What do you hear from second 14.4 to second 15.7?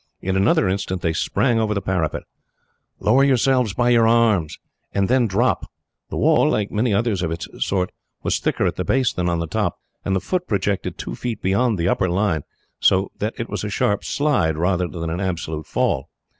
rather than an absolute